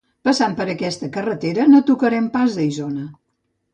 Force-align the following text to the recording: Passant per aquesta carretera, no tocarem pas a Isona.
Passant 0.27 0.55
per 0.59 0.65
aquesta 0.73 1.09
carretera, 1.17 1.67
no 1.75 1.83
tocarem 1.91 2.31
pas 2.39 2.57
a 2.63 2.67
Isona. 2.73 3.05